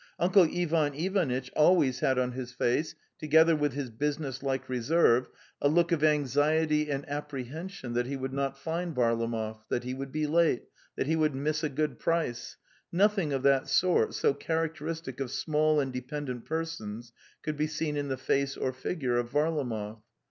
Uncle 0.17 0.47
Ivan 0.51 0.95
Ivanitch 0.95 1.51
always 1.55 1.99
had 1.99 2.17
on 2.17 2.31
his 2.31 2.51
face, 2.53 2.95
together 3.19 3.55
with 3.55 3.73
his 3.73 3.91
business 3.91 4.41
like 4.41 4.67
reserve, 4.67 5.29
a 5.61 5.69
look 5.69 5.91
of 5.91 6.03
anxiety 6.03 6.89
and 6.89 7.07
apprehension 7.07 7.93
that 7.93 8.07
he 8.07 8.15
would 8.17 8.33
not 8.33 8.57
find 8.57 8.95
Varlamov, 8.95 9.59
that 9.69 9.83
he 9.83 9.93
would 9.93 10.11
be 10.11 10.25
late, 10.25 10.63
that 10.95 11.05
he 11.05 11.15
would 11.15 11.35
miss 11.35 11.63
a 11.63 11.69
good 11.69 11.99
price; 11.99 12.57
nothing 12.91 13.31
of 13.31 13.43
that 13.43 13.67
sort, 13.67 14.15
so 14.15 14.33
characteristic 14.33 15.19
of 15.19 15.29
small 15.29 15.79
and 15.79 15.93
dependent 15.93 16.45
persons, 16.45 17.11
could 17.43 17.55
be 17.55 17.67
seen 17.67 17.95
in 17.95 18.07
the 18.07 18.17
face 18.17 18.57
or 18.57 18.73
figure 18.73 19.17
of 19.17 19.29
Varlamov. 19.29 20.01